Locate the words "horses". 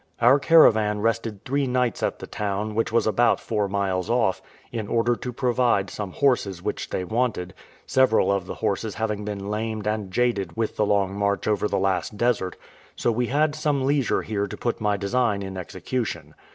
6.13-6.59, 8.55-8.95